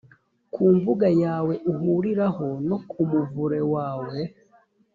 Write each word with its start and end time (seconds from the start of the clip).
ku 0.53 0.63
mbuga 0.75 1.07
yawe 1.23 1.53
uhuriraho 1.73 2.47
no 2.67 2.77
ku 2.89 2.99
muvure 3.09 3.59
wawe 3.73 4.17